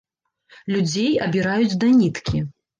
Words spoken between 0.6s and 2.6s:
Людзей абіраюць да ніткі.